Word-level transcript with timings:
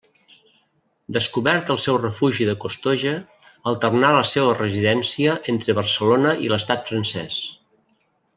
Descobert 1.17 1.67
el 1.73 1.79
seu 1.83 1.99
refugi 1.99 2.47
de 2.47 2.55
Costoja, 2.63 3.13
alternà 3.73 4.11
la 4.17 4.25
seva 4.31 4.57
residència 4.57 5.37
entre 5.55 5.77
Barcelona 5.83 6.33
i 6.47 6.51
l'estat 6.55 6.91
francès. 6.93 7.39